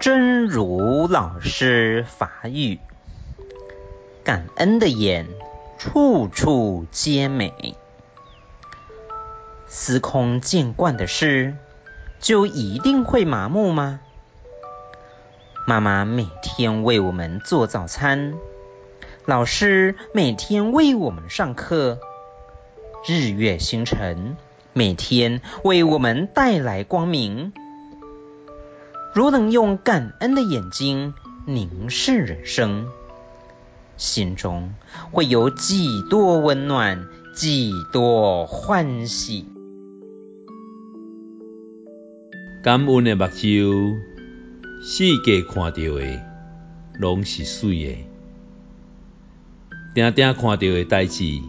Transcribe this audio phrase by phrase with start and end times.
[0.00, 2.78] 真如老师法语，
[4.24, 5.26] 感恩的眼，
[5.78, 7.76] 处处皆美。
[9.68, 11.54] 司空见惯的事，
[12.20, 14.00] 就一定会麻木吗？
[15.66, 18.34] 妈妈每天为我们做早餐，
[19.24, 22.00] 老师每天为我们上课，
[23.06, 24.36] 日月星辰
[24.72, 27.52] 每天为我们带来光明。
[29.14, 31.14] 如能用感恩的眼睛
[31.46, 32.86] 凝视人生，
[33.96, 34.74] 心中
[35.10, 39.46] 会有几多温暖，几多欢喜。
[42.62, 43.96] 感恩的目睭，
[44.82, 46.20] 世界看到的
[46.98, 48.04] 拢是水的，
[49.94, 51.40] 定定看到的代志，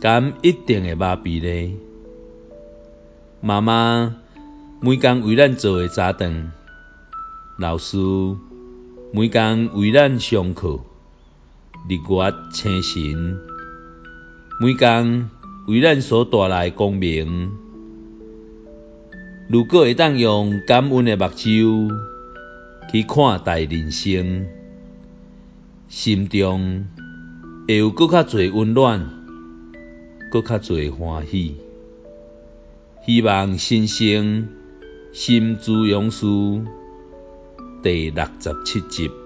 [0.00, 1.76] 敢一定会麻痹呢？
[3.40, 4.21] 妈妈。
[4.84, 6.50] 每工为咱做诶早顿，
[7.56, 7.96] 老师
[9.12, 10.80] 每工为咱上课，
[11.88, 13.38] 日月星辰
[14.58, 15.30] 每工
[15.68, 17.52] 为咱所带来光明。
[19.48, 21.96] 如果会当用感恩的目睭
[22.90, 24.46] 去看待人生，
[25.88, 26.88] 心中
[27.68, 29.08] 会有搁较侪温暖，
[30.32, 31.54] 搁较侪欢喜。
[33.06, 34.48] 希望新生。
[35.12, 36.24] 心之勇士
[37.82, 39.21] 第六十七集。